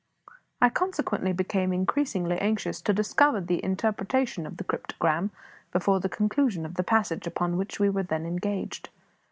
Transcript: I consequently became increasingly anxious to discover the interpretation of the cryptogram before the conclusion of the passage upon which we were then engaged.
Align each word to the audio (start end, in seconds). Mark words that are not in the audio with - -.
I 0.59 0.69
consequently 0.71 1.31
became 1.31 1.71
increasingly 1.71 2.39
anxious 2.39 2.81
to 2.81 2.91
discover 2.91 3.39
the 3.39 3.63
interpretation 3.63 4.47
of 4.47 4.57
the 4.57 4.63
cryptogram 4.63 5.29
before 5.71 5.99
the 5.99 6.09
conclusion 6.09 6.65
of 6.65 6.73
the 6.73 6.83
passage 6.83 7.27
upon 7.27 7.55
which 7.55 7.79
we 7.79 7.87
were 7.87 8.01
then 8.01 8.25
engaged. 8.25 8.89